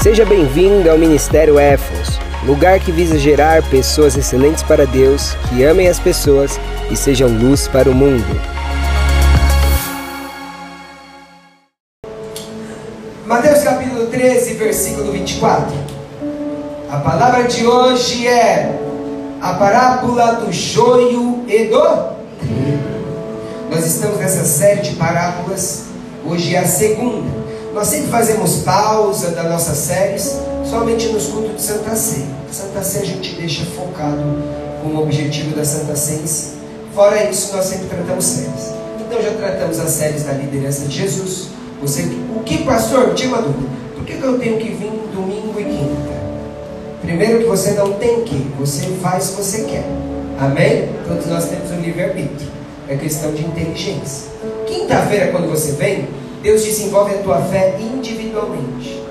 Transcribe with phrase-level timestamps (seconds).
[0.00, 5.88] Seja bem-vindo ao Ministério Éfos, lugar que visa gerar pessoas excelentes para Deus, que amem
[5.88, 6.58] as pessoas
[6.88, 8.24] e sejam luz para o mundo.
[13.26, 15.76] Mateus capítulo 13, versículo 24.
[16.88, 18.78] A palavra de hoje é
[19.40, 21.82] a parábola do joio e do
[22.38, 22.78] trigo.
[23.68, 25.86] Nós estamos nessa série de parábolas,
[26.24, 27.37] hoje é a segunda.
[27.74, 30.36] Nós sempre fazemos pausa das nossas séries
[30.68, 32.26] somente nos cultos de Santa Ceia.
[32.50, 34.22] Santa Ceia a gente deixa focado
[34.82, 36.20] com o objetivo da Santa Ceia.
[36.94, 38.72] Fora isso, nós sempre tratamos séries.
[39.00, 41.48] Então já tratamos as séries da liderança de Jesus.
[41.80, 42.02] Você,
[42.34, 43.14] o que, pastor?
[43.14, 43.68] Tinha uma dúvida.
[43.94, 46.18] Por que, que eu tenho que vir domingo e quinta?
[47.02, 49.84] Primeiro que você não tem que, você faz se você quer.
[50.40, 50.88] Amém?
[51.06, 52.50] Todos nós temos um livre-arbítrio.
[52.88, 54.30] É questão de inteligência.
[54.66, 56.08] Quinta-feira, quando você vem,
[56.48, 59.04] Deus desenvolve a tua fé individualmente.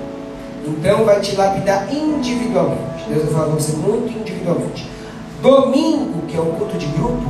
[0.65, 3.05] Então vai te lapidar individualmente.
[3.07, 4.89] Deus vai falar com você muito individualmente.
[5.39, 7.29] Domingo, que é um culto de grupo,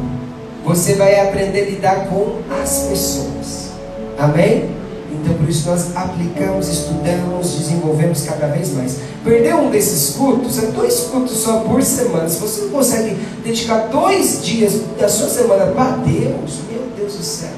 [0.64, 3.72] você vai aprender a lidar com as pessoas.
[4.18, 4.70] Amém?
[5.12, 9.00] Então por isso nós aplicamos, estudamos, desenvolvemos cada vez mais.
[9.26, 12.30] Perder um desses cultos, é dois cultos só por semana.
[12.30, 13.14] Se você não consegue
[13.44, 17.50] dedicar dois dias da sua semana para Deus, meu Deus do céu,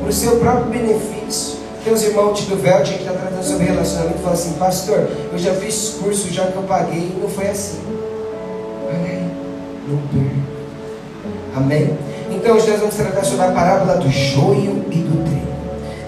[0.00, 1.57] para o seu próprio benefício.
[1.88, 5.38] Tem uns irmãos do Velde que está tratando sobre relacionamento e fala assim, pastor, eu
[5.38, 7.78] já fiz curso já que eu paguei e não foi assim.
[8.90, 9.26] Aí,
[9.88, 10.36] não perca.
[11.56, 11.98] Amém?
[12.30, 15.46] Então hoje nós vamos tratar sobre a parábola do joio e do trigo.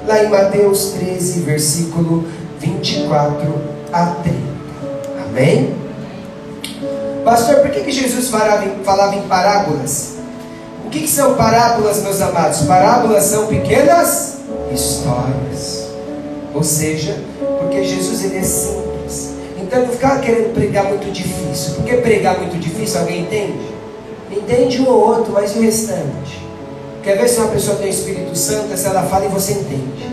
[0.06, 2.26] Lá em Mateus 13, versículo
[2.58, 3.54] 24
[3.90, 4.36] a 30.
[5.30, 5.74] Amém?
[7.24, 10.16] Pastor, por que, que Jesus falava em, falava em parábolas?
[10.84, 12.64] O que, que são parábolas, meus amados?
[12.64, 14.39] Parábolas são pequenas
[14.72, 15.88] histórias.
[16.54, 17.16] Ou seja,
[17.58, 19.34] porque Jesus ele é simples.
[19.60, 21.74] Então não ficava querendo pregar muito difícil.
[21.74, 23.70] Porque pregar muito difícil, alguém entende?
[24.30, 26.40] Entende um ou outro, mas o restante?
[27.02, 28.76] Quer ver se uma pessoa tem o Espírito Santo?
[28.76, 30.08] Se ela fala e você entende.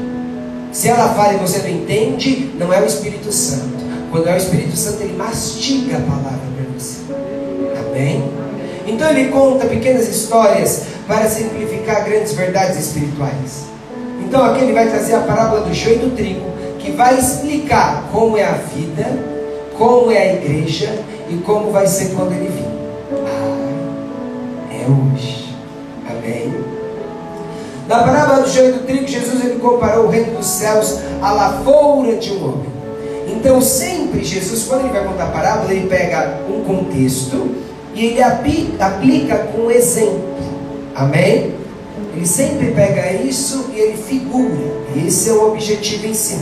[0.71, 3.77] Se ela fala e você não entende, não é o Espírito Santo.
[4.11, 6.97] Quando é o Espírito Santo, ele mastiga a palavra para você.
[7.79, 8.23] Amém?
[8.85, 13.76] Então ele conta pequenas histórias para simplificar grandes verdades espirituais.
[14.19, 16.45] Então aqui ele vai trazer a parábola do joio e do trigo,
[16.79, 19.05] que vai explicar como é a vida,
[19.77, 20.93] como é a igreja
[21.29, 22.65] e como vai ser quando ele vir.
[23.25, 25.55] Ah, é hoje.
[26.09, 26.53] Amém?
[27.87, 31.31] Na parábola do joio e do trigo, Jesus ele comparou o reino dos céus à
[31.31, 32.77] lavoura de um homem.
[33.27, 37.55] Então, sempre Jesus, quando ele vai contar a parábola, ele pega um contexto
[37.93, 40.21] e ele aplica com um exemplo.
[40.95, 41.56] Amém?
[42.17, 44.57] Ele sempre pega isso e ele figura.
[45.05, 46.39] Esse é o objetivo em si.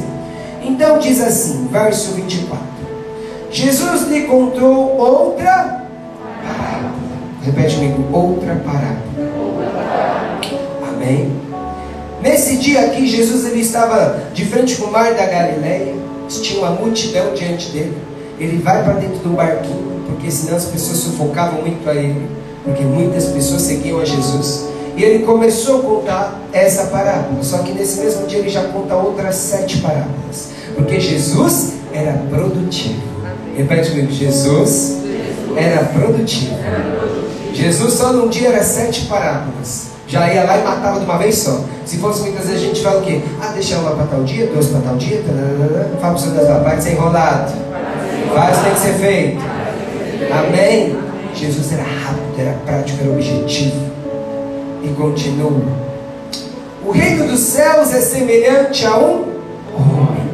[0.63, 2.57] Então, diz assim, verso 24:
[3.51, 5.85] Jesus lhe contou outra
[6.41, 6.93] parábola.
[7.43, 8.95] Repete comigo: outra parábola.
[10.87, 11.31] Amém?
[12.21, 16.05] Nesse dia aqui, Jesus ele estava de frente com o mar da Galileia
[16.41, 17.97] tinha uma multidão diante dele.
[18.39, 22.27] Ele vai para dentro do barquinho, porque senão as pessoas sufocavam muito a ele,
[22.63, 24.74] porque muitas pessoas seguiam a Jesus.
[24.95, 27.43] E ele começou a contar essa parábola.
[27.43, 30.49] Só que nesse mesmo dia ele já conta outras sete parábolas.
[30.73, 33.01] Porque Jesus era produtivo.
[33.55, 34.97] Repete comigo: Jesus
[35.55, 36.55] era produtivo.
[37.53, 39.95] Jesus só num dia era sete parábolas.
[40.07, 41.61] Já ia lá e matava de uma vez só.
[41.85, 43.21] Se fosse muitas vezes a gente fala o quê?
[43.41, 45.23] Ah, deixa uma para tal dia, duas para tal dia,
[45.99, 47.53] fala para o seu Deus, vai ser enrolado.
[48.33, 49.43] Faz, tem que ser feito.
[50.31, 50.95] Amém?
[51.33, 53.84] Jesus era rápido, era prático, era objetivo.
[54.85, 55.61] E continua.
[56.85, 59.23] O reino dos céus é semelhante a um
[59.73, 60.29] homem.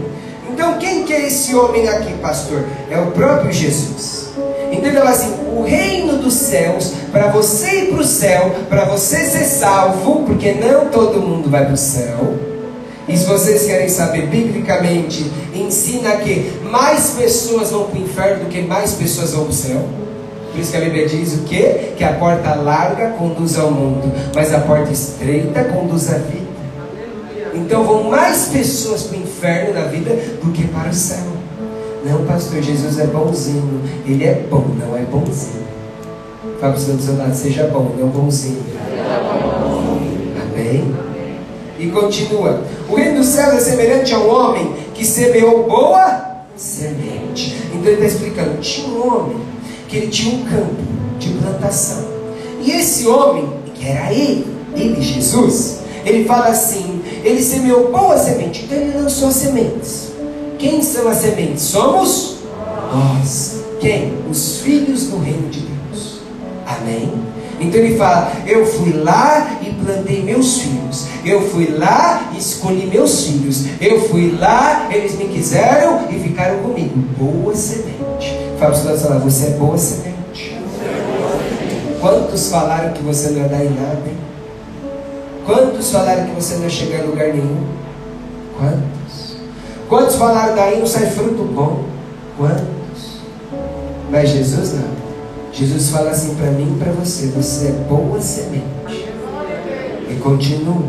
[0.52, 2.66] Então quem que é esse homem aqui, pastor?
[2.90, 4.32] É o próprio Jesus.
[4.70, 8.84] Então ele fala assim: o reino dos céus, para você ir para o céu, para
[8.84, 12.36] você ser salvo, porque não todo mundo vai para o céu.
[13.08, 18.50] E se vocês querem saber biblicamente, ensina que mais pessoas vão para o inferno do
[18.50, 19.86] que mais pessoas vão para o céu.
[20.52, 21.94] Por isso que a Bíblia diz o quê?
[21.98, 26.52] Que a porta larga conduz ao mundo, mas a porta estreita conduz à vida.
[27.54, 30.10] Então vão mais pessoas para o inferno na vida
[30.44, 31.26] do que para o céu.
[32.04, 33.82] Não, pastor, Jesus é bonzinho.
[34.06, 35.68] Ele é bom, não é bonzinho.
[36.60, 38.64] Fala para o seu lado, seja bom, não bonzinho.
[40.42, 40.94] Amém?
[41.80, 42.62] E continua.
[42.90, 47.58] O reino dos céus é semelhante a um homem que semeou boa semente.
[47.74, 48.60] Então ele está explicando.
[48.60, 49.51] Tinha um homem
[49.92, 50.82] que ele tinha um campo
[51.20, 52.06] de plantação.
[52.64, 53.46] E esse homem,
[53.76, 59.30] que era ele, ele, Jesus, ele fala assim: ele semeou boa semente, então ele lançou
[59.32, 60.14] sementes.
[60.58, 61.64] Quem são as sementes?
[61.64, 62.38] Somos
[62.94, 63.60] nós.
[63.82, 64.14] Quem?
[64.30, 66.22] Os filhos do reino de Deus.
[66.66, 67.12] Amém?
[67.60, 71.06] Então ele fala: Eu fui lá e plantei meus filhos.
[71.26, 73.66] Eu fui lá e escolhi meus filhos.
[73.82, 76.96] Eu fui lá, eles me quiseram e ficaram comigo.
[77.18, 78.41] Boa semente.
[78.62, 80.56] Fala para os você é boa semente.
[82.00, 84.18] Quantos falaram que você não ia dar em nada, hein?
[85.44, 87.66] Quantos falaram que você não ia chegar em lugar nenhum?
[88.56, 89.36] Quantos?
[89.90, 91.86] Quantos falaram daí não sai fruto bom?
[92.38, 93.22] Quantos?
[94.12, 94.92] Mas Jesus não.
[95.52, 99.10] Jesus fala assim para mim e para você: você é boa semente.
[100.08, 100.84] E continua.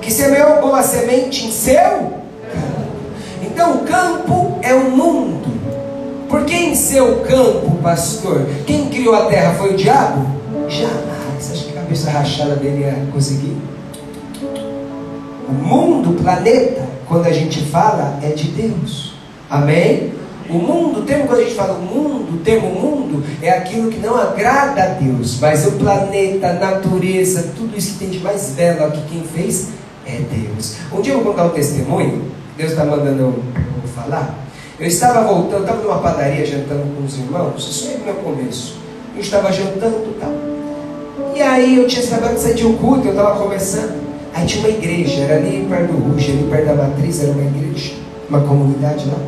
[0.00, 2.14] Que semeou boa semente em seu campo.
[3.42, 5.53] Então o campo é o mundo.
[6.34, 8.44] Por que em seu campo, pastor?
[8.66, 10.26] Quem criou a terra foi o diabo?
[10.68, 11.52] Jamais.
[11.52, 13.56] Acha que a cabeça rachada dele ia conseguir?
[15.48, 19.14] O mundo, o planeta, quando a gente fala, é de Deus.
[19.48, 20.12] Amém?
[20.50, 23.88] O mundo, o termo quando a gente fala o mundo, o termo mundo é aquilo
[23.88, 28.18] que não agrada a Deus, mas o planeta, a natureza, tudo isso que tem de
[28.18, 29.68] mais belo aqui, quem fez
[30.04, 30.78] é Deus.
[30.92, 32.24] Um dia eu vou contar um testemunho,
[32.56, 34.42] Deus está mandando eu, eu falar.
[34.78, 38.76] Eu estava voltando, estava numa padaria jantando com os irmãos, isso aí no meu começo.
[39.14, 40.32] Eu estava jantando e tal.
[41.32, 44.02] E aí eu tinha acabado de sair de um culto, eu estava conversando.
[44.34, 47.42] Aí tinha uma igreja, era ali perto do Ruge, ali perto da matriz, era uma
[47.42, 47.94] igreja,
[48.28, 49.18] uma comunidade lá.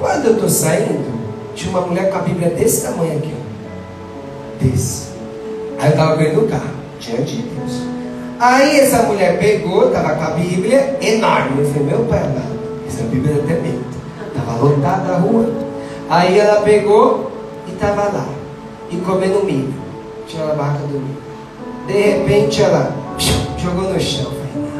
[0.00, 1.12] Quando eu estou saindo,
[1.54, 4.64] tinha uma mulher com a Bíblia desse tamanho aqui, ó.
[4.64, 5.08] Desse.
[5.78, 7.82] Aí eu estava vendo o carro, diante de Deus.
[8.40, 11.60] Aí essa mulher pegou, estava com a Bíblia enorme.
[11.60, 12.58] Eu falei, meu pai amado,
[12.88, 13.93] essa Bíblia é até medo.
[14.34, 15.46] Estava lotada a rua.
[16.10, 17.30] Aí ela pegou
[17.68, 18.26] e estava lá.
[18.90, 19.72] E comendo milho.
[20.26, 21.22] Tinha a barraca do milho.
[21.86, 22.92] De repente ela
[23.58, 24.32] jogou no chão.
[24.32, 24.70] Falei,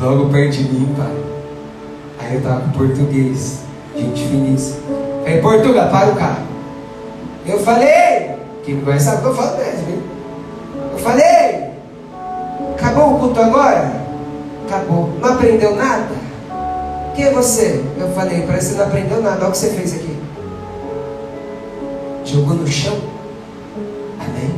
[0.00, 0.08] não.
[0.08, 1.16] Logo perto de mim, pai.
[2.20, 3.62] Aí eu estava com português.
[3.96, 4.80] Gente finíssima.
[5.22, 6.42] Falei, Portugal, para o carro.
[7.44, 10.02] Eu falei, quem me conhece sabe o que eu falo mesmo, viu?
[10.92, 11.70] Eu falei,
[12.74, 13.92] acabou o culto agora?
[14.66, 15.10] Acabou.
[15.20, 16.21] Não aprendeu nada?
[17.14, 17.82] Quem é você?
[17.98, 19.36] Eu falei, parece que você não aprendeu nada.
[19.36, 20.16] Olha o que você fez aqui.
[22.24, 22.96] Jogou no chão.
[24.18, 24.50] Amém?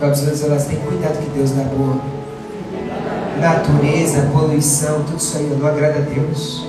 [0.00, 2.00] Fala para você tem cuidado que Deus dá boa.
[3.40, 6.66] Natureza, poluição, tudo isso aí não agrada a Deus.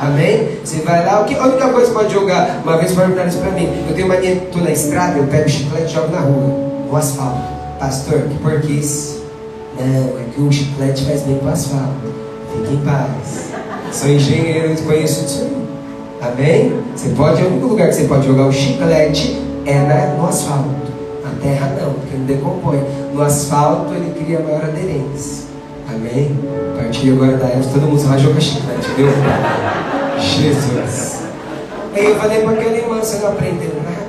[0.00, 0.58] Amém?
[0.64, 3.68] Você vai lá, a única coisa que pode jogar, uma vez perguntaram isso para mim,
[3.88, 7.40] eu tenho mania, estou na estrada, eu pego chiclete e jogo na rua, no asfalto.
[7.80, 9.18] Pastor, que porquês?
[9.76, 12.14] Não, é que o chiclete faz bem para o asfalto.
[12.52, 13.47] Fique em paz.
[13.92, 16.30] Sou engenheiro e conheço disso aí.
[16.32, 16.82] Amém?
[16.94, 20.68] Você pode, o único lugar que você pode jogar o chiclete é na, no asfalto.
[21.24, 22.82] Na terra não, porque não decompõe.
[23.12, 25.46] No asfalto ele cria maior aderência.
[25.88, 26.36] Amém?
[26.74, 29.08] A partir agora da época todo mundo vai jogar chiclete, viu?
[30.18, 31.22] Jesus.
[31.94, 34.08] Aí eu falei para aquela irmã, você não aprendeu nada?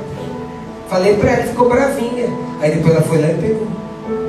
[0.89, 2.27] Falei para ela, ficou bravinha.
[2.61, 3.67] Aí depois ela foi lá e pegou.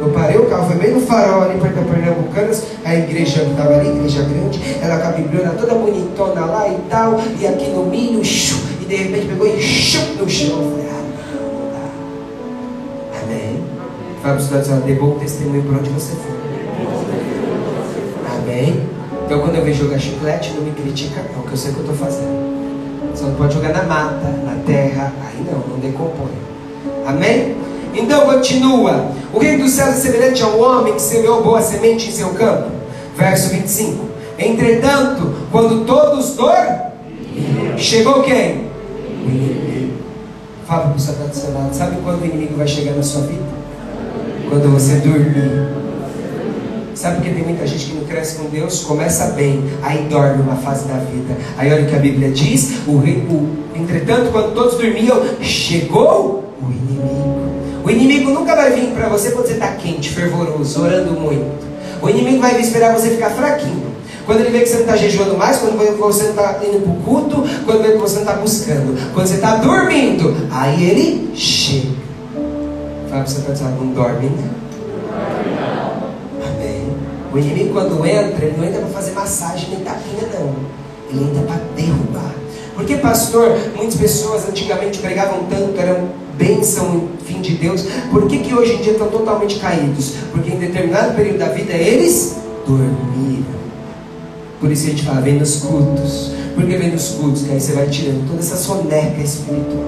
[0.01, 3.51] Eu parei o carro, foi bem no farol ali perto da Pernambucanas, a igreja que
[3.51, 7.71] estava ali, igreja grande, ela com a bibliona toda bonitona lá e tal, e aqui
[7.71, 10.63] no milho, e de repente pegou e chup no chão.
[10.63, 11.03] Eu falei, ah,
[13.13, 13.21] dá.
[13.23, 13.63] Amém.
[14.23, 16.41] Fala para os cidadãos, dê bom testemunho por onde você for.
[18.39, 18.89] Amém.
[19.27, 21.81] Então quando eu vejo jogar chiclete, não me critica não, que eu sei o que
[21.81, 22.51] eu estou fazendo.
[23.15, 26.33] Você não pode jogar na mata, na terra, aí não, não decompõe.
[27.07, 27.57] Amém?
[27.95, 29.11] Então continua.
[29.33, 32.71] O reino dos céus é semelhante ao homem que semeou boa semente em seu campo.
[33.17, 34.05] Verso 25.
[34.39, 36.81] Entretanto, quando todos dormem,
[37.77, 38.69] chegou quem?
[39.25, 39.93] O inimigo.
[40.67, 43.45] Fala para o seu lado, sabe quando o inimigo vai chegar na sua vida?
[44.49, 45.81] Quando você dormir.
[46.95, 50.57] Sabe porque tem muita gente que não cresce com Deus, começa bem, aí dorme uma
[50.57, 51.35] fase da vida.
[51.57, 56.40] Aí olha o que a Bíblia diz: o, o, entretanto, quando todos dormiam, chegou
[57.91, 58.31] o inimigo.
[58.31, 61.69] Nunca vai vir para você quando você está quente, fervoroso, orando muito.
[62.01, 63.91] O inimigo vai vir esperar você ficar fraquinho.
[64.25, 66.93] Quando ele vê que você não está jejuando mais, quando você não está indo para
[66.93, 71.33] o culto, quando vê que você não está buscando, quando você está dormindo, aí ele
[71.35, 72.01] chega.
[73.11, 74.51] Fala para você dizendo, não dorme, né?
[77.33, 80.53] O inimigo, quando entra, ele não entra para fazer massagem nem tapinha, não.
[81.11, 82.35] Ele entra para derrubar.
[82.75, 86.09] Porque, pastor, muitas pessoas antigamente pregavam tanto, eram
[86.45, 87.85] bênção, fim de Deus.
[88.11, 90.15] Por que, que hoje em dia estão totalmente caídos?
[90.33, 93.61] Porque em determinado período da vida eles dormiram.
[94.59, 96.33] Por isso a gente fala, vem nos cultos.
[96.55, 97.43] Por que vem nos cultos?
[97.43, 99.85] Que aí você vai tirando toda essa soneca espiritual.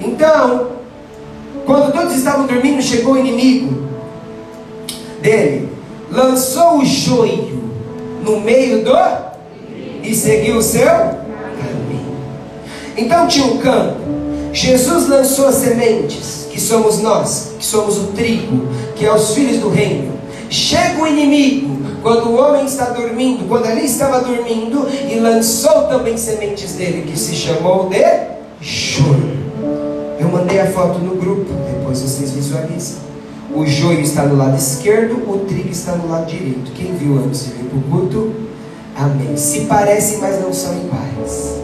[0.00, 0.68] Então,
[1.66, 3.88] quando todos estavam dormindo, chegou o inimigo
[5.20, 5.68] dele
[6.10, 7.62] lançou o joio
[8.24, 8.92] no meio do.
[10.02, 12.16] e seguir o seu caminho.
[12.96, 14.17] Então tinha um campo.
[14.58, 19.58] Jesus lançou as sementes, que somos nós, que somos o trigo, que é os filhos
[19.58, 20.12] do reino.
[20.50, 26.16] Chega o inimigo, quando o homem está dormindo, quando ali estava dormindo, e lançou também
[26.16, 29.38] sementes dele, que se chamou de choro.
[30.18, 32.98] Eu mandei a foto no grupo, depois vocês visualizam.
[33.54, 36.72] O joio está no lado esquerdo, o trigo está no lado direito.
[36.72, 38.32] Quem viu antes de vir para o culto?
[38.96, 39.36] Amém.
[39.36, 41.60] Se parecem, mas não são iguais.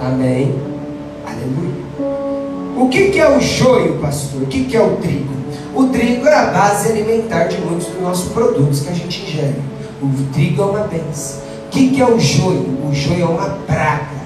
[0.00, 0.54] Amém.
[1.26, 1.87] Aleluia.
[2.78, 4.42] O que, que é o joio, pastor?
[4.42, 5.34] O que, que é o trigo?
[5.74, 9.60] O trigo é a base alimentar de muitos dos nossos produtos que a gente ingere.
[10.00, 11.40] O trigo é uma benção.
[11.66, 12.78] O que, que é o joio?
[12.88, 14.16] O joio é uma praga.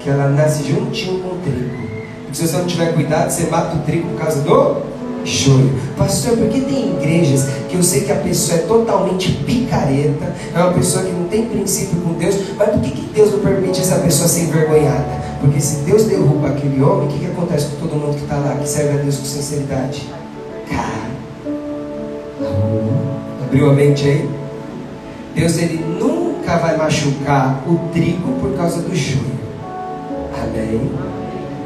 [0.00, 1.76] Que ela nasce juntinho com o trigo.
[2.32, 4.95] Se você não tiver cuidado, você mata o trigo por causa do
[5.26, 5.70] joio.
[5.96, 10.58] Pastor, por que tem igrejas que eu sei que a pessoa é totalmente picareta, é
[10.58, 13.80] uma pessoa que não tem princípio com Deus, mas por que, que Deus não permite
[13.80, 15.26] essa pessoa ser envergonhada?
[15.40, 18.36] Porque se Deus derruba aquele homem, o que, que acontece com todo mundo que está
[18.36, 20.08] lá, que serve a Deus com sinceridade?
[20.70, 21.10] Cara,
[23.44, 24.30] abriu a mente aí?
[25.34, 29.36] Deus ele nunca vai machucar o trigo por causa do joio.
[30.42, 30.90] Amém?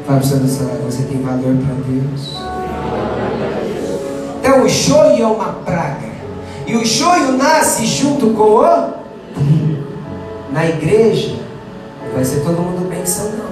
[0.05, 2.50] Fala para você tem valor para Deus.
[4.61, 6.07] O joio é uma praga.
[6.67, 8.61] E o joio nasce junto com o
[10.51, 11.35] Na igreja,
[12.13, 13.51] vai ser todo mundo bênção não.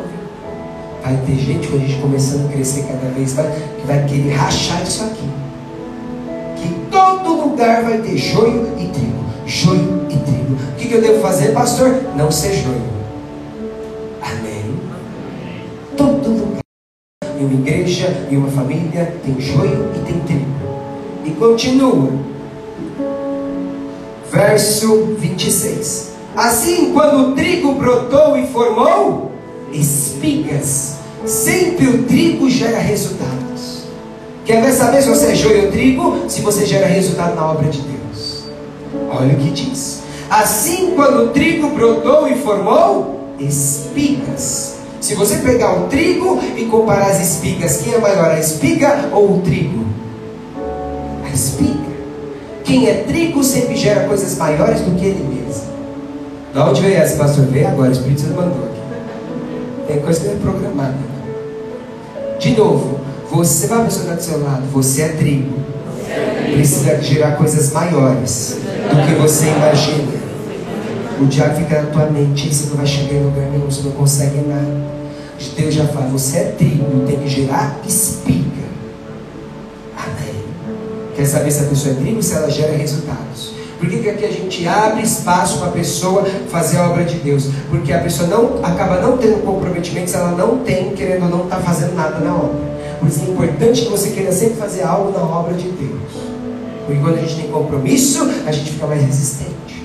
[1.04, 4.34] Vai ter gente, quando a gente começando a crescer cada vez mais, que vai querer
[4.34, 5.28] rachar isso aqui.
[6.58, 9.26] Que todo lugar vai ter joio e trigo.
[9.48, 10.54] Joio e trigo.
[10.54, 12.04] O que, eu devo fazer, pastor?
[12.16, 12.84] Não ser joio.
[14.22, 14.76] Amém.
[15.98, 16.62] Todo lugar.
[17.40, 20.69] Em uma igreja, em uma família, tem joio e tem trigo.
[21.30, 22.10] E continua.
[24.32, 26.14] Verso 26.
[26.36, 29.32] Assim, quando o trigo brotou e formou
[29.72, 30.96] espigas,
[31.26, 33.84] sempre o trigo gera resultados.
[34.44, 36.26] Quer ver saber se você é joio trigo?
[36.28, 38.46] Se você gera resultado na obra de Deus.
[39.12, 40.02] Olha o que diz.
[40.32, 44.78] Assim, quando o trigo brotou e formou espigas.
[45.00, 49.38] Se você pegar o trigo e comparar as espigas, quem é maior, a espiga ou
[49.38, 49.89] o trigo?
[51.30, 51.90] A espiga.
[52.64, 55.64] Quem é trigo sempre gera coisas maiores do que ele mesmo.
[56.54, 57.46] Da onde veio essa, pastor?
[57.46, 58.80] Veio agora, o Espírito Santo mandou aqui.
[59.88, 60.98] Tem coisa que não é programada.
[62.40, 65.56] De novo, você vai pessoa está do seu lado, você é trigo.
[66.54, 68.58] Precisa gerar coisas maiores
[68.90, 70.20] do que você imagina.
[71.22, 73.92] O diabo fica na tua mente, você não vai chegar em lugar nenhum, você não
[73.92, 75.00] consegue nada.
[75.58, 78.59] Deus já fala, você é trigo, tem que gerar espiga.
[81.20, 83.52] Quer saber se a pessoa é trigo, se ela gera resultados?
[83.78, 87.18] Por que, que aqui a gente abre espaço para a pessoa fazer a obra de
[87.18, 87.50] Deus?
[87.70, 91.44] Porque a pessoa não acaba não tendo comprometimento se ela não tem, querendo ou não,
[91.44, 92.62] estar tá fazendo nada na obra.
[93.00, 96.00] Por isso é importante que você queira sempre fazer algo na obra de Deus.
[96.86, 99.84] Porque quando a gente tem compromisso, a gente fica mais resistente.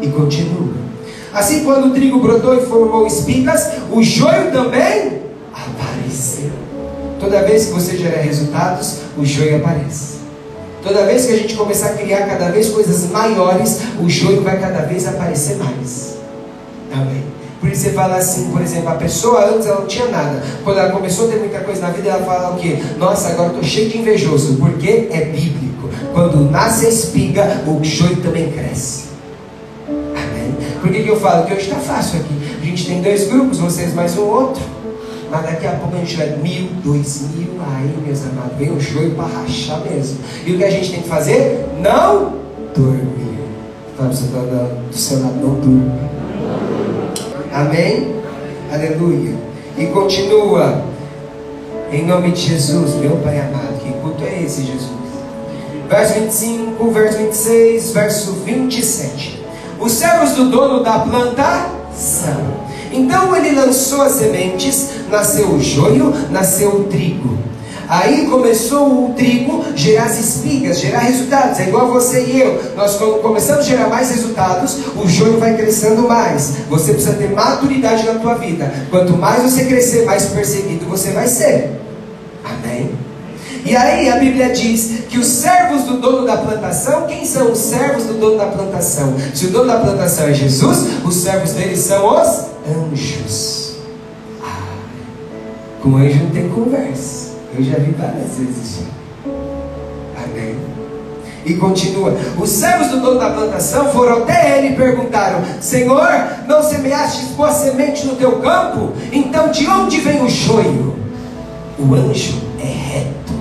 [0.00, 0.74] E continua.
[1.32, 6.52] Assim, quando o trigo brotou e formou espigas, o joio também apareceu.
[7.18, 10.14] Toda vez que você gerar resultados, o joio aparece.
[10.82, 14.60] Toda vez que a gente começar a criar cada vez coisas maiores, o joio vai
[14.60, 16.16] cada vez aparecer mais.
[16.92, 17.24] Amém.
[17.58, 20.42] Por isso você fala assim, por exemplo, a pessoa antes ela não tinha nada.
[20.62, 22.78] Quando ela começou a ter muita coisa na vida, ela fala o quê?
[22.98, 24.56] Nossa, agora estou cheio de invejoso.
[24.56, 25.88] Porque é bíblico.
[26.12, 29.04] Quando nasce a espiga, o joio também cresce.
[29.88, 30.54] Amém?
[30.82, 31.46] Por que, que eu falo?
[31.46, 32.58] Que hoje está fácil aqui.
[32.60, 34.62] A gente tem dois grupos, vocês mais um outro.
[35.30, 38.80] Mas daqui a pouco a gente vai mil, dois mil, aí, meus amados, vem o
[38.80, 40.18] joio para rachar mesmo.
[40.46, 41.66] E o que a gente tem que fazer?
[41.80, 42.34] Não
[42.74, 43.38] dormir.
[43.96, 45.98] Fala para você do seu lado, não durma.
[47.52, 48.14] Amém?
[48.72, 49.34] Aleluia.
[49.78, 50.82] E continua.
[51.92, 53.78] Em nome de Jesus, meu Pai amado.
[53.80, 54.90] Que culto é esse, Jesus?
[55.88, 59.44] Verso 25, verso 26, verso 27.
[59.78, 62.63] Os servos do dono da plantação.
[62.94, 67.36] Então ele lançou as sementes, nasceu o joio, nasceu o trigo.
[67.88, 71.60] Aí começou o trigo gerar as espigas, gerar resultados.
[71.60, 72.72] É igual você e eu.
[72.76, 76.54] Nós começamos a gerar mais resultados, o joio vai crescendo mais.
[76.70, 78.72] Você precisa ter maturidade na tua vida.
[78.90, 81.72] Quanto mais você crescer, mais perseguido você vai ser.
[82.44, 82.90] Amém?
[83.66, 87.58] E aí a Bíblia diz que os servos do dono da plantação, quem são os
[87.58, 89.14] servos do dono da plantação?
[89.34, 93.76] Se o dono da plantação é Jesus, os servos dele são os anjos.
[94.42, 94.76] Ah,
[95.82, 97.34] com anjo não tem conversa.
[97.56, 98.80] Eu já vi várias vezes.
[100.16, 100.56] Amém.
[101.46, 106.08] E continua: Os servos do dono da plantação foram até ele e perguntaram: Senhor,
[106.48, 108.92] não semeaste boa semente no teu campo?
[109.12, 110.96] Então de onde vem o joio?
[111.78, 113.32] O anjo é reto.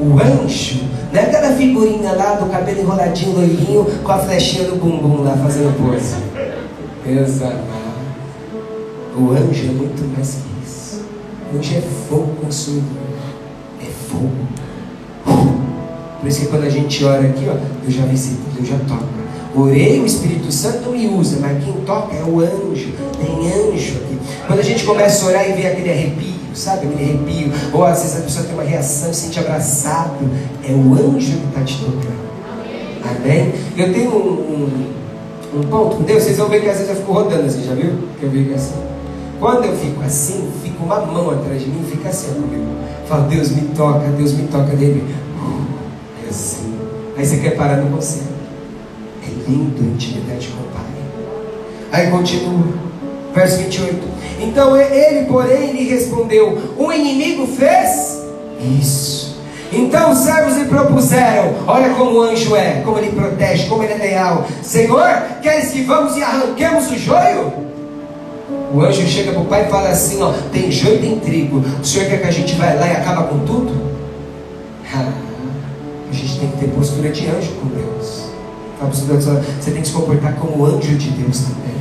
[0.00, 0.80] O anjo,
[1.12, 5.36] não é aquela figurinha lá do cabelo enroladinho, loirinho, com a flechinha do bumbum lá
[5.36, 6.31] fazendo pose.
[7.06, 7.56] Exato.
[9.16, 11.02] O anjo é muito mais que isso.
[11.52, 13.02] O anjo é fogo consumidor.
[13.80, 14.30] É fogo.
[16.20, 19.22] Por isso que quando a gente ora aqui, ó, Deus já visita, Deus já toca.
[19.54, 22.92] Orei, o Espírito Santo me usa, mas quem toca é o anjo.
[23.18, 24.18] Tem anjo aqui.
[24.46, 26.86] Quando a gente começa a orar e vê aquele arrepio, sabe?
[26.86, 30.30] Aquele arrepio, ou às vezes a pessoa tem uma reação, se sente abraçado,
[30.66, 32.22] é o anjo que está te tocando.
[33.04, 33.52] Amém?
[33.76, 34.86] Eu tenho um, um,
[35.54, 37.92] um ponto Deus, vocês vão ver que às vezes eu fico rodando assim, já viu?
[38.18, 38.74] Que eu fico assim.
[39.38, 42.64] Quando eu fico assim, fica uma mão atrás de mim fica assim comigo.
[43.08, 45.04] Falo, Deus me toca, Deus me toca dele.
[46.24, 46.74] É assim.
[47.16, 48.20] Aí você quer parar no você.
[49.24, 50.84] É lindo a intimidade com o Pai.
[51.92, 52.64] Aí continua.
[53.34, 54.00] Verso 28.
[54.40, 58.22] Então ele, porém, lhe respondeu: O inimigo fez
[58.80, 59.21] isso.
[59.72, 63.94] Então os servos lhe propuseram: Olha como o anjo é, como ele protege, como ele
[63.94, 64.46] é leal.
[64.62, 67.52] Senhor, queres que vamos e arranquemos o joio?
[68.74, 71.62] O anjo chega para o pai e fala assim: ó, tem joio e tem trigo.
[71.80, 73.92] O senhor quer que a gente vá lá e acaba com tudo?
[74.94, 75.10] Ah,
[76.10, 78.22] a gente tem que ter postura de anjo com Deus.
[78.90, 81.72] Você tem que se comportar como anjo de Deus também.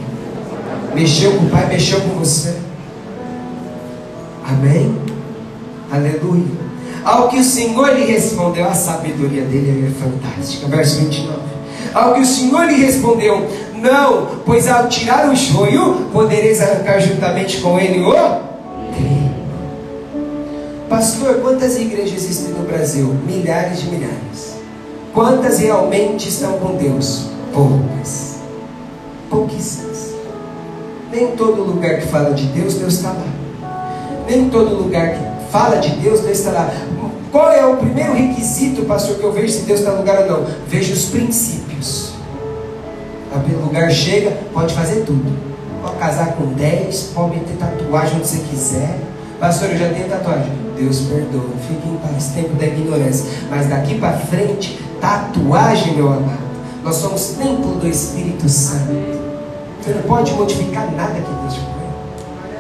[0.94, 2.56] Mexeu com o pai, mexeu com você.
[4.48, 4.96] Amém?
[5.92, 6.71] Aleluia.
[7.04, 10.68] Ao que o Senhor lhe respondeu, a sabedoria dele é fantástica.
[10.68, 11.40] Verso 29.
[11.94, 13.48] Ao que o Senhor lhe respondeu:
[13.82, 18.14] não, pois ao tirar o joio, podereis arrancar juntamente com ele o
[18.94, 19.32] trigo.
[20.88, 23.08] Pastor, quantas igrejas existem no Brasil?
[23.26, 24.58] Milhares de milhares.
[25.14, 27.26] Quantas realmente estão com Deus?
[27.52, 28.36] Poucas.
[29.30, 30.12] Pouquíssimas.
[31.12, 33.26] Nem todo lugar que fala de Deus, Deus está lá.
[34.30, 36.72] Nem todo lugar que fala de Deus, Deus está lá.
[37.32, 40.28] Qual é o primeiro requisito, pastor, que eu vejo se Deus está no lugar ou
[40.28, 40.48] não?
[40.68, 42.12] Vejo os princípios
[43.62, 45.52] o lugar chega, pode fazer tudo.
[45.82, 49.00] Pode casar com 10, pode meter tatuagem onde você quiser.
[49.40, 50.52] Pastor, eu já tenho tatuagem.
[50.78, 53.26] Deus perdoa, fique em paz, tempo da ignorância.
[53.50, 56.52] Mas daqui para frente, tatuagem, meu amado.
[56.84, 58.92] Nós somos templo do Espírito Santo.
[59.82, 61.71] Você não pode modificar nada que Deus põe.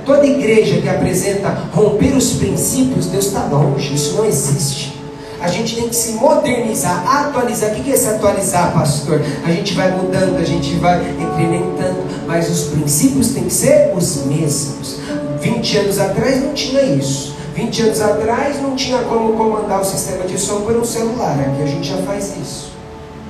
[0.06, 3.94] Toda igreja que apresenta romper os princípios, Deus está longe.
[3.94, 5.00] Isso não existe.
[5.40, 7.72] A gente tem que se modernizar, atualizar.
[7.72, 9.22] O que é se atualizar, pastor?
[9.44, 14.26] A gente vai mudando, a gente vai incrementando, mas os princípios têm que ser os
[14.26, 15.00] mesmos.
[15.42, 17.36] 20 anos atrás não tinha isso.
[17.56, 21.40] 20 anos atrás não tinha como comandar o sistema de som por um celular.
[21.40, 22.72] Aqui a gente já faz isso.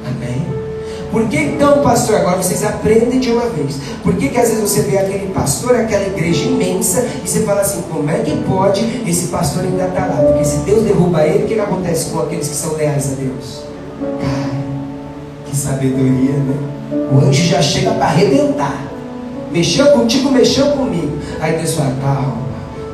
[0.05, 0.50] Amém?
[1.11, 2.15] Por que então, pastor?
[2.15, 3.77] Agora vocês aprendem de uma vez.
[4.01, 7.61] Por que, que às vezes você vê aquele pastor, aquela igreja imensa, e você fala
[7.61, 10.23] assim: como é que pode esse pastor ainda estar tá lá?
[10.23, 13.15] Porque se Deus derruba ele, o que, que acontece com aqueles que são leais a
[13.15, 13.63] Deus?
[14.21, 14.61] Cara,
[15.45, 16.55] que sabedoria, né?
[17.11, 18.87] O anjo já chega para arrebentar.
[19.51, 21.17] Mexeu contigo, mexeu comigo.
[21.41, 22.37] Aí Deus fala: calma,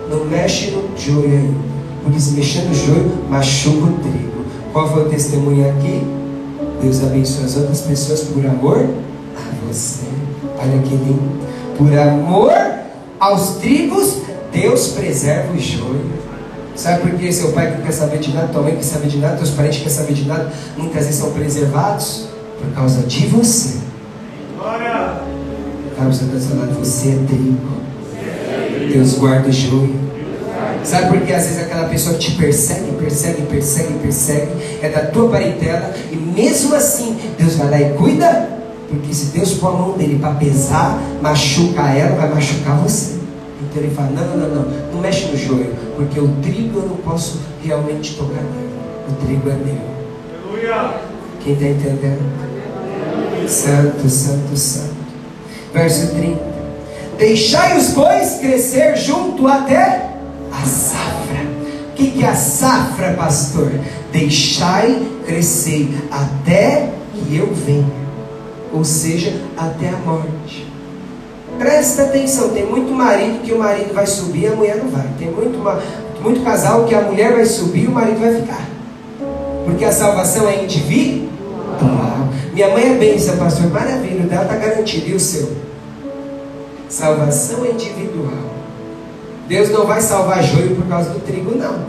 [0.09, 1.67] não mexe no joio ainda.
[2.03, 4.45] Porque se mexer no joio, machuca o trigo.
[4.73, 6.16] Qual foi o testemunho aqui?
[6.81, 8.85] Deus abençoe as outras pessoas por amor
[9.35, 10.05] a você.
[10.57, 11.47] Olha que lindo.
[11.77, 12.53] Por amor
[13.19, 14.17] aos trigos,
[14.51, 16.17] Deus preserva o joio.
[16.75, 19.17] Sabe por que seu pai não quer saber de nada, tua mãe quer saber de
[19.17, 22.27] nada, teus parentes não querem saber de nada, muitas vezes são preservados
[22.59, 23.79] por causa de você.
[24.55, 25.21] Glória!
[26.13, 27.57] Seu lado, você é trigo.
[28.93, 29.95] Deus guarda o joio.
[30.87, 35.27] Sabe por que às vezes aquela pessoa te persegue, persegue, persegue, persegue, é da tua
[35.27, 38.47] parentela, e mesmo assim Deus vai lá e cuida,
[38.87, 43.17] porque se Deus pôr a mão dele para pesar, machucar ela, vai machucar você.
[43.61, 46.87] Então ele fala: não, não, não, não, não mexe no joio, porque o trigo eu
[46.87, 48.69] não posso realmente tocar nele.
[49.09, 49.75] O trigo é meu.
[50.45, 51.01] Aleluia.
[51.43, 52.21] Quem está entendendo?
[53.45, 54.95] Santo, santo, santo.
[55.73, 56.39] Verso 30.
[57.17, 60.06] Deixai os bois crescer junto até
[60.61, 61.45] a safra.
[61.89, 63.71] O que é a safra, pastor?
[64.11, 67.85] Deixai crescer até que eu venha,
[68.73, 70.67] ou seja, até a morte.
[71.57, 75.07] Presta atenção, tem muito marido que o marido vai subir e a mulher não vai.
[75.17, 75.57] Tem muito,
[76.21, 78.65] muito casal que a mulher vai subir e o marido vai ficar.
[79.65, 81.27] Porque a salvação é individual.
[82.53, 83.69] Minha mãe é bênção, pastor.
[83.71, 85.09] Maravilha, dela está garantido.
[85.09, 85.51] E o seu?
[86.87, 88.46] Salvação é individual.
[89.47, 91.85] Deus não vai salvar joio por causa do trigo, não.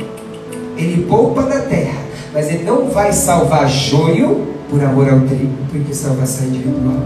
[0.77, 1.99] Ele poupa da terra.
[2.33, 7.03] Mas Ele não vai salvar joio por amor ao trigo, porque salvação é individual.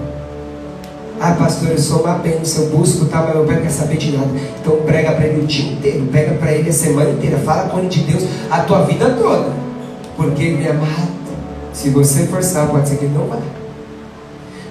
[1.21, 3.97] Ah, pastor, eu sou uma bênção, eu busco, tal, mas meu pai não quer saber
[3.97, 4.29] de nada.
[4.61, 7.79] Então prega para ele o dia inteiro, prega para ele a semana inteira, fala com
[7.79, 9.53] ele de Deus a tua vida toda.
[10.17, 11.13] Porque ele é amado.
[11.73, 13.39] Se você forçar, pode ser que ele não vá.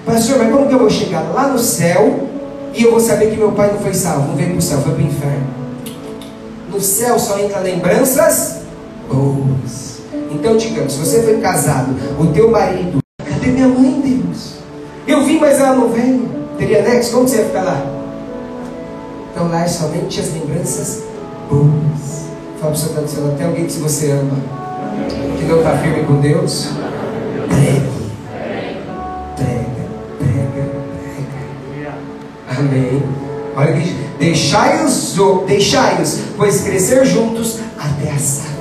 [0.04, 2.28] Pastor, mas como que eu vou chegar lá no céu
[2.74, 4.78] e eu vou saber que meu pai não foi salvo, não veio para o céu,
[4.80, 5.61] foi para o inferno?
[6.72, 8.62] No céu só entra lembranças
[9.06, 10.00] boas.
[10.30, 14.54] Então, digamos, se você foi casado, o teu marido, cadê minha mãe, Deus?
[15.06, 16.28] Eu vim, mas ela não veio.
[16.56, 17.12] Teria nexo?
[17.12, 17.86] Como você ia ficar lá?
[19.30, 21.02] Então lá é somente as lembranças
[21.50, 22.22] boas.
[22.58, 24.36] Fala para o seu canto, tem alguém que você ama,
[25.38, 26.68] que não está firme com Deus,
[27.48, 27.92] pregue.
[29.36, 30.70] Prega, prega,
[31.74, 31.94] prega.
[32.58, 33.02] Amém.
[33.54, 35.14] Olha que deixai-os,
[35.46, 38.52] deixai-os, pois crescer juntos até a safra.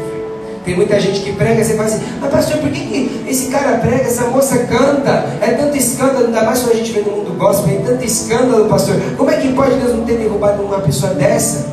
[0.65, 3.77] Tem muita gente que prega você fala assim, mas pastor, por que, que esse cara
[3.80, 5.25] prega, essa moça canta?
[5.41, 8.69] É tanto escândalo, ainda mais quando a gente vê no mundo gospel, é tanto escândalo,
[8.69, 8.95] pastor.
[9.17, 11.67] Como é que pode Deus não ter derrubado uma pessoa dessa?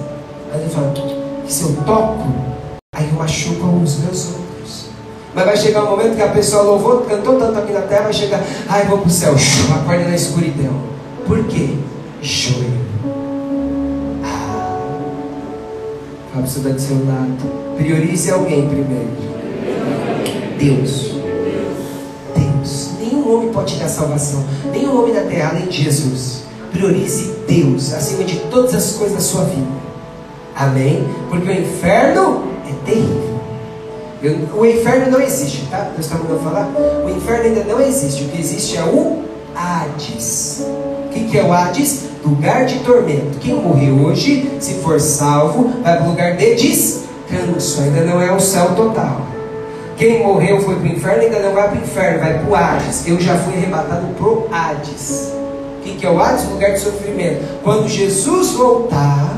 [0.54, 2.26] Aí ele fala, que se eu toco,
[2.94, 4.86] aí eu machuco os meus outros.
[5.34, 8.12] Mas vai chegar um momento que a pessoa louvou, cantou tanto aqui na terra, vai
[8.14, 9.34] chegar, ai, vou para o céu,
[9.74, 10.72] acorda na escuridão.
[11.26, 11.74] Por quê?
[12.22, 12.87] Joio.
[16.46, 16.62] Seu
[17.06, 17.76] lado.
[17.76, 19.10] Priorize alguém primeiro.
[20.58, 21.12] Deus.
[22.34, 22.90] Deus.
[23.00, 24.44] Nenhum homem pode te dar salvação.
[24.72, 26.44] Nenhum homem na terra além de Jesus.
[26.72, 29.66] Priorize Deus acima de todas as coisas da sua vida.
[30.54, 31.06] Amém?
[31.28, 33.40] Porque o inferno é terrível.
[34.56, 35.90] o inferno não existe, tá?
[35.94, 36.68] Deus está mandando falar?
[37.04, 38.24] O inferno ainda não existe.
[38.24, 39.22] O que existe é o
[39.54, 40.66] Hades.
[41.08, 42.04] O que, é o Hades?
[42.24, 43.38] Lugar de tormento.
[43.40, 48.20] Quem morrer hoje, se for salvo, vai para o lugar de descanso descanso, ainda não
[48.20, 49.20] é o céu total.
[49.96, 52.54] Quem morreu foi para o inferno, ainda não vai para o inferno, vai para o
[52.54, 53.06] Hades.
[53.06, 55.32] Eu já fui arrebatado para o Hades.
[55.78, 56.48] O que, que é o Hades?
[56.48, 57.44] Lugar de sofrimento.
[57.64, 59.36] Quando Jesus voltar,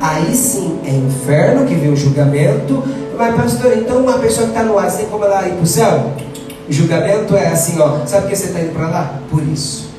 [0.00, 2.82] aí sim é inferno que vem o julgamento.
[3.16, 5.66] Mas, pastor, então uma pessoa que está no Hades tem como ela ir para o
[5.66, 6.12] céu?
[6.68, 8.04] O julgamento é assim, ó.
[8.04, 9.20] Sabe por que você está indo para lá?
[9.30, 9.93] Por isso.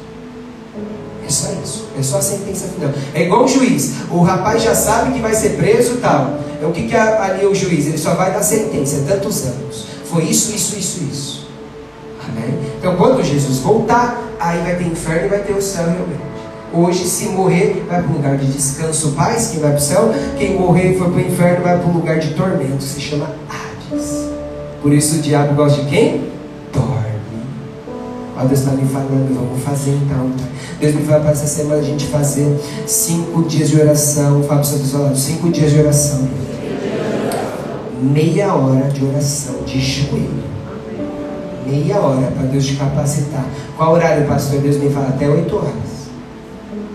[1.26, 1.86] É só isso.
[1.98, 2.92] É só a sentença final.
[3.14, 3.94] É igual o juiz.
[4.12, 6.40] O rapaz já sabe que vai ser preso e tal.
[6.58, 7.88] Então, o que, que é ali o juiz?
[7.88, 9.88] Ele só vai dar sentença, tantos anos.
[10.06, 11.48] Foi isso, isso, isso, isso.
[12.30, 12.60] Amém?
[12.78, 16.36] Então, quando Jesus voltar, aí vai ter inferno e vai ter o céu realmente.
[16.74, 20.14] Hoje, se morrer, vai para um lugar de descanso, paz, quem vai para o céu.
[20.38, 23.32] Quem morrer e for para o inferno, vai para um lugar de tormento, se chama
[23.50, 24.26] Hades.
[24.82, 26.32] Por isso o diabo gosta de quem?
[28.38, 30.32] Ó, Deus está me falando, vamos fazer então.
[30.80, 34.44] Deus me fala para essa semana a gente fazer cinco dias de oração.
[34.44, 36.28] Fala para o seu cinco dias de oração
[38.02, 40.44] meia hora de oração, de joelho.
[41.66, 43.46] Meia hora para Deus te capacitar.
[43.76, 44.60] Qual horário, pastor?
[44.62, 45.96] Deus me fala até 8 horas.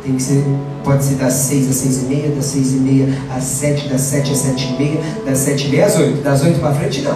[0.04, 0.44] Tem que ser,
[0.84, 4.00] pode ser das 6 às 6 e meia, das 6 e meia às 7, das
[4.02, 6.22] 7 às 7 e meia, das 7 e meia às 8.
[6.22, 7.14] Das 8 para frente, não.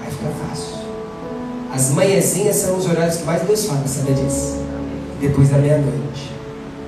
[0.00, 0.69] Vai ficar fácil.
[1.72, 4.58] As manhãzinhas são os horários que mais Deus fala, sabe disso?
[5.20, 6.32] Depois da meia-noite.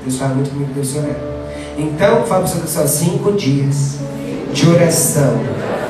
[0.04, 1.16] Deus fala muito comigo nesse horário.
[1.78, 3.96] Então, fala para seu cinco dias
[4.52, 5.40] de oração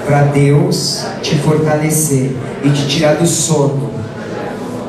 [0.06, 3.90] para Deus te fortalecer e te tirar do sono.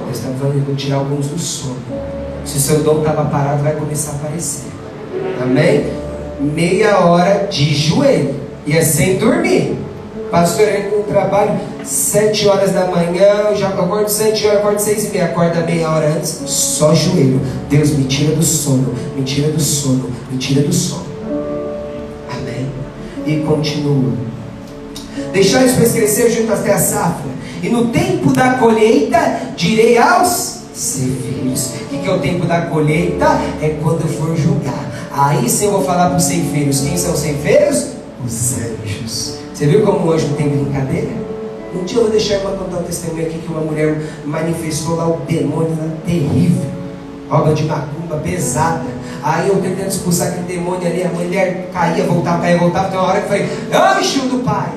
[0.05, 1.77] Deus está falando, vou tirar alguns do sono.
[2.45, 4.71] Se o seu dom estava parado, vai começar a aparecer.
[5.41, 5.93] Amém?
[6.39, 8.35] Meia hora de joelho.
[8.65, 9.77] E é sem dormir.
[10.33, 15.05] Pastor, eu no trabalho sete horas da manhã, eu já acordo sete horas, acordo seis
[15.05, 17.39] e meia, acorda meia hora antes, só joelho.
[17.69, 21.05] Deus me tira do sono, me tira do sono, me tira do sono.
[22.31, 22.67] Amém?
[23.27, 24.11] E continua.
[25.31, 27.29] Deixai os crescer junto até a safra.
[27.61, 31.73] E no tempo da colheita, direi aos ceifeiros.
[31.75, 33.39] O que, que é o tempo da colheita?
[33.61, 34.83] É quando for julgar.
[35.15, 36.79] Aí sim eu vou falar para os ceifeiros.
[36.79, 37.89] Quem são os ceifeiros?
[38.25, 39.32] Os anjos.
[39.63, 41.07] Você viu como o anjo tem brincadeira?
[41.73, 45.07] Um dia eu vou deixar uma contar um testemunho aqui que uma mulher manifestou lá
[45.07, 46.69] o demônio lá, terrível.
[47.31, 48.83] Obra de macumba pesada.
[49.23, 52.89] Aí eu tentando expulsar aquele demônio ali, a mulher caía, voltava, caía, voltava.
[52.89, 54.69] Tem uma hora que foi, anjo do pai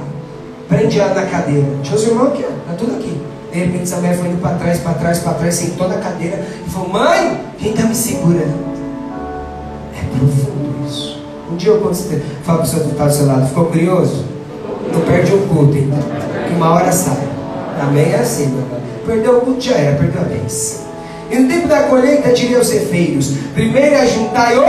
[0.69, 1.67] prende ela na cadeira.
[1.83, 3.21] Tinha os irmãos aqui, ó, tá tudo aqui.
[3.53, 6.47] De repente essa mulher foi indo para trás, para trás, para trás, sentou na cadeira
[6.65, 8.65] e falou: Mãe, quem está me segurando?
[9.97, 11.21] É profundo isso.
[11.51, 11.81] Um dia eu
[12.45, 14.36] fala para o que está do seu lado, ficou curioso?
[15.07, 15.99] Perde o culto, então.
[16.49, 17.29] Que uma hora sai.
[17.81, 18.13] Amém?
[18.13, 18.81] É assim, meu irmão.
[19.07, 20.87] Perdeu o culto, já era, perdeu a bênção.
[21.31, 23.33] E no tempo da colheita, tirei os efeitos.
[23.55, 24.65] Primeiro é juntar o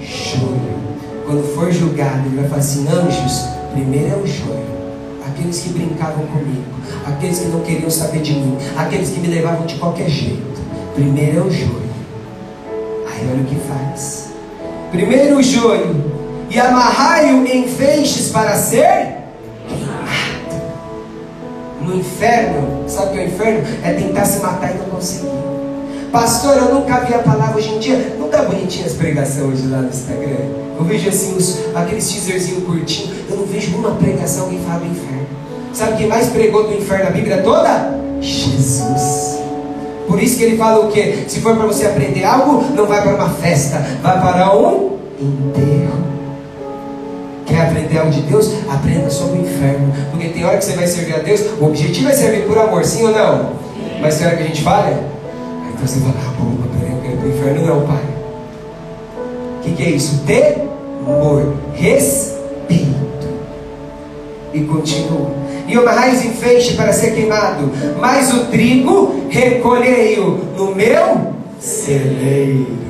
[0.00, 0.60] joio.
[1.26, 4.70] Quando for julgado, ele vai falar assim: anjos, primeiro é o joio
[5.40, 6.64] aqueles que brincavam comigo,
[7.06, 10.60] aqueles que não queriam saber de mim, aqueles que me levavam de qualquer jeito.
[10.94, 11.90] Primeiro é o joio.
[13.06, 14.30] Aí olha o que faz.
[14.90, 16.12] Primeiro o joio,
[16.50, 19.19] e amarrai-o em feixes para ser.
[21.90, 23.68] No inferno, sabe o que é o inferno?
[23.82, 25.28] É tentar se matar e não conseguir.
[26.12, 28.14] Pastor, eu nunca vi a palavra hoje em dia.
[28.16, 30.36] Não tá bonitinha as pregações hoje lá no Instagram?
[30.78, 33.12] Eu vejo assim os, aqueles teaserzinho curtinho.
[33.28, 35.26] Eu não vejo uma pregação que fala do inferno.
[35.72, 37.98] Sabe quem mais pregou do inferno a Bíblia toda?
[38.20, 39.40] Jesus.
[40.06, 41.24] Por isso que ele fala o quê?
[41.26, 45.99] Se for para você aprender algo, não vai para uma festa, vai para um enterro.
[47.50, 48.48] Quer aprender algo de Deus?
[48.70, 49.92] Aprenda sobre o inferno.
[50.12, 52.84] Porque tem hora que você vai servir a Deus, o objetivo é servir por amor,
[52.84, 53.50] sim ou não?
[54.00, 54.96] Mas tem hora que a gente falha?
[55.74, 56.44] Então você fala, ah, pô,
[56.78, 58.02] peraí, eu quero ir para o inferno, não, pai.
[59.58, 60.22] O que, que é isso?
[60.24, 62.38] Temor, respeito.
[64.54, 65.30] E continua.
[65.66, 72.89] E raiz em feixe para ser queimado, mas o trigo recolhei-o no meu celeiro.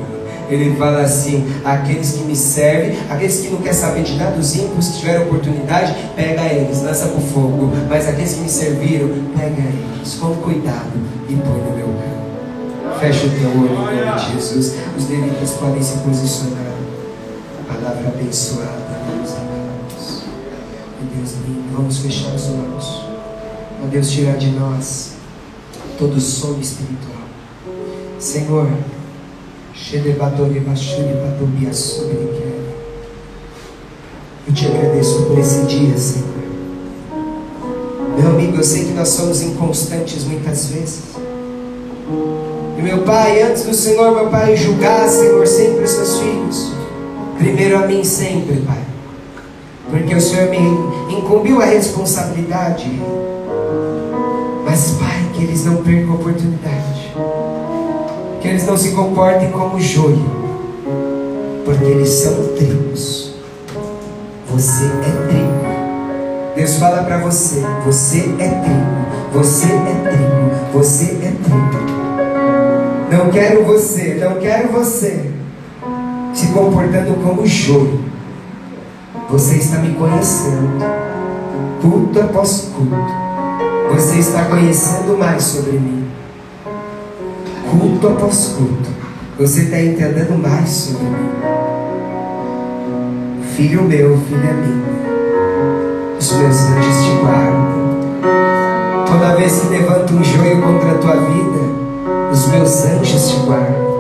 [0.51, 4.57] Ele fala assim: aqueles que me servem, aqueles que não querem saber de nada, os
[4.57, 7.71] ímpios que tiveram oportunidade, pega eles, lança para fogo.
[7.89, 10.93] Mas aqueles que me serviram, pega eles, com cuidado
[11.29, 12.99] e põe no meu campo.
[12.99, 14.75] Fecha o teu olho em nome de Jesus.
[14.99, 16.75] Os levitas podem se posicionar.
[17.69, 20.25] Palavra abençoada, meus amados.
[21.01, 23.05] E Deus lindo, vamos fechar os olhos.
[23.83, 25.13] Ó Deus, tirar de nós
[25.97, 27.21] todo sono espiritual.
[28.19, 28.69] Senhor,
[34.47, 36.29] eu te agradeço por esse dia, Senhor.
[38.19, 41.03] Meu amigo, eu sei que nós somos inconstantes muitas vezes.
[42.79, 46.73] E meu Pai, antes do Senhor, meu Pai, julgar, Senhor, sempre os seus filhos.
[47.39, 48.85] Primeiro a mim sempre, Pai.
[49.89, 50.59] Porque o Senhor me
[51.15, 52.91] incumbiu a responsabilidade.
[54.65, 57.00] Mas, Pai, que eles não percam a oportunidade.
[58.51, 60.27] Eles não se comportem como joio.
[61.65, 63.33] Porque eles são trigos.
[64.51, 66.57] Você é trigo.
[66.57, 69.35] Deus fala para você: você é trigo.
[69.35, 70.73] Você é trigo.
[70.73, 71.91] Você é trigo.
[73.13, 75.31] Não quero você, não quero você
[76.35, 78.01] se comportando como joio.
[79.31, 80.85] Você está me conhecendo,
[81.81, 82.97] culto após culto.
[83.95, 86.00] Você está conhecendo mais sobre mim,
[88.01, 88.91] culto após culto.
[89.39, 91.31] Você está entendendo mais sobre mim.
[93.55, 97.91] Filho meu, filha minha, os meus anjos te guardam.
[99.07, 101.61] Toda vez que levanta um joio contra a tua vida,
[102.33, 103.91] os meus anjos te guardam.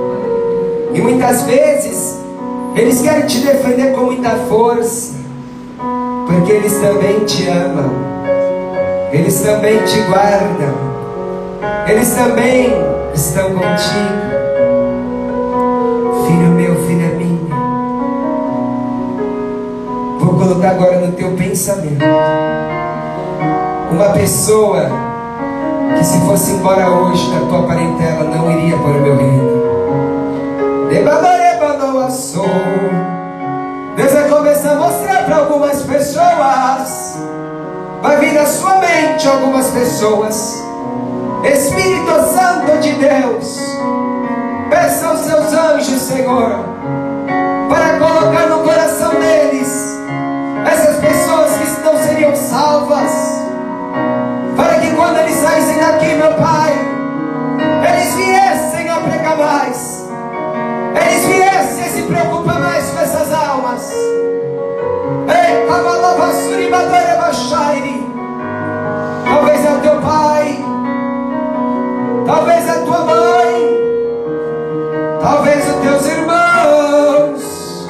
[0.95, 2.19] E muitas vezes,
[2.75, 5.15] eles querem te defender com muita força,
[6.27, 7.91] porque eles também te amam,
[9.13, 10.75] eles também te guardam,
[11.87, 14.31] eles também estão contigo.
[16.27, 17.55] Filho meu, filha minha,
[20.19, 22.05] vou colocar agora no teu pensamento
[23.93, 24.89] uma pessoa
[25.99, 29.61] que se fosse embora hoje da tua parentela, não iria para o meu reino.
[33.97, 37.19] Deus vai começar a mostrar para algumas pessoas.
[38.01, 40.70] Vai vir na sua mente algumas pessoas.
[41.45, 43.59] Espírito Santo de Deus,
[44.69, 46.65] peça aos seus anjos, Senhor,
[47.69, 49.69] para colocar no coração deles
[50.71, 53.41] essas pessoas que não seriam salvas
[55.01, 56.73] quando eles saíssem daqui, meu Pai,
[57.89, 60.09] eles viessem a pregar mais,
[61.01, 63.91] eles viessem a se preocupar mais com essas almas.
[69.25, 70.65] Talvez é o teu pai,
[72.31, 73.79] talvez a tua mãe,
[75.21, 77.89] talvez os teus irmãos,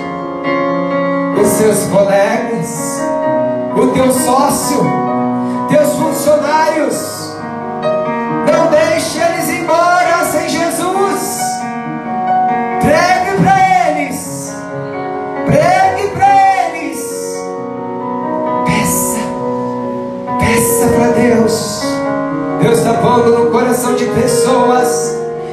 [1.38, 3.02] os seus colegas,
[3.76, 4.80] o teu sócio.
[5.68, 7.09] Teus funcionários.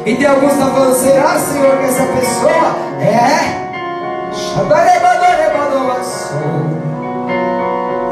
[0.08, 3.67] E tem alguns que estão falando, será, Senhor, que essa pessoa é?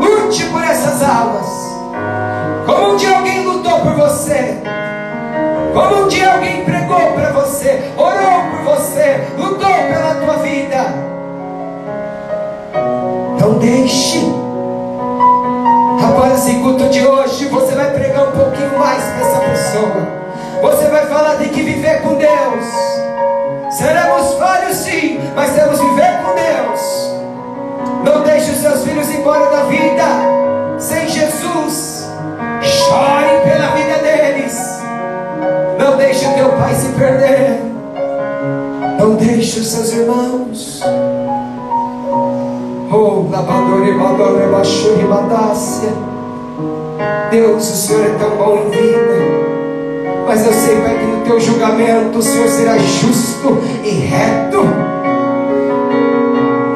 [0.02, 1.48] Lute por essas almas.
[2.66, 4.62] Como um dia alguém lutou por você.
[5.74, 10.94] Como um dia alguém pregou para você, orou por você, lutou pela tua vida.
[13.40, 14.20] Não deixe.
[16.02, 20.15] Rapaz, esse culto de hoje, você vai pregar um pouquinho mais para essa pessoa.
[20.66, 22.66] Você vai falar de que viver com Deus.
[23.70, 27.14] Seremos falhos sim, mas temos viver com Deus.
[28.04, 30.04] Não deixe os seus filhos embora da vida
[30.80, 32.10] sem Jesus.
[32.64, 34.60] Chore pela vida deles.
[35.78, 37.62] Não deixe o teu pai se perder.
[38.98, 40.82] Não deixe os seus irmãos.
[42.92, 45.90] Oh, lavador madore baixo e badácia.
[47.30, 49.55] Deus, o Senhor é tão bom em vida.
[50.26, 54.64] Mas eu sei, Pai, que no teu julgamento o Senhor será justo e reto.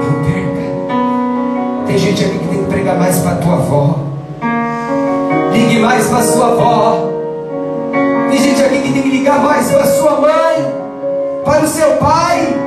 [0.04, 1.88] Não perca.
[1.88, 4.00] Tem gente aqui que tem que pregar mais para tua avó.
[5.52, 7.10] Ligue mais para sua avó.
[8.30, 10.74] Tem gente aqui que tem que ligar mais para sua mãe,
[11.44, 12.59] para o seu pai.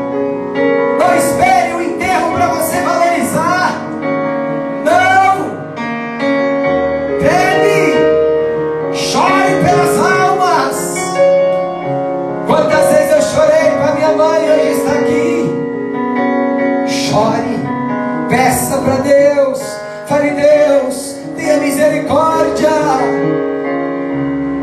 [20.22, 22.70] Fale Deus, tenha misericórdia.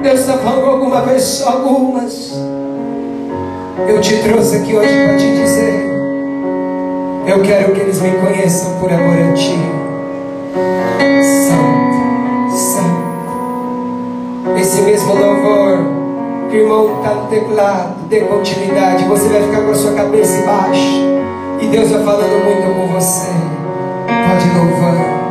[0.02, 2.32] Deus está falando alguma pessoa, algumas.
[3.88, 5.90] Eu te trouxe aqui hoje para te dizer.
[7.28, 9.60] Eu quero que eles me conheçam por amor a ti.
[11.48, 13.00] Santo, Santo.
[14.60, 15.78] Esse mesmo louvor
[16.50, 19.04] que o irmão está no teclado, dê continuidade.
[19.06, 21.10] Você vai ficar com a sua cabeça embaixo.
[21.62, 23.28] E Deus vai falando muito com você.
[24.08, 25.29] Pode louvar.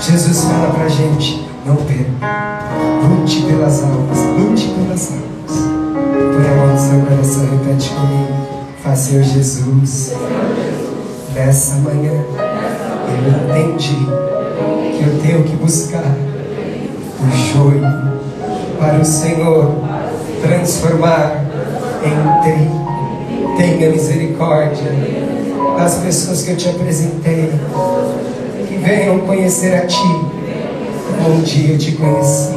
[0.00, 2.06] Jesus fala pra gente, não perca.
[3.08, 5.76] Lute pelas almas, lute pelas almas.
[6.34, 8.66] Põe a mão seu coração, repete comigo.
[8.82, 10.12] Faz Senhor Jesus.
[11.34, 12.12] Nessa manhã,
[13.08, 13.96] eu entendi
[14.96, 16.04] que eu tenho que buscar
[17.20, 17.82] o joio
[18.78, 19.72] para o Senhor
[20.42, 21.44] transformar
[22.02, 22.86] em trigo.
[23.56, 24.92] Tenha misericórdia
[25.76, 27.52] das pessoas que eu te apresentei,
[28.82, 30.36] venham conhecer a Ti.
[31.28, 32.54] Um dia eu te conheci.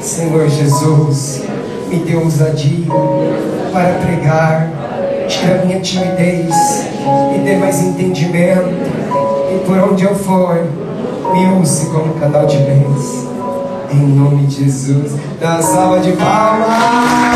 [0.00, 1.42] Senhor Jesus,
[1.88, 2.86] me dê ousadia
[3.72, 4.70] para pregar,
[5.28, 6.54] tira minha timidez,
[7.32, 8.70] me dê mais entendimento,
[9.52, 10.64] e por onde eu for,
[11.32, 13.26] me use como canal de bênção.
[13.92, 17.35] Em nome de Jesus, uma salva de palmas.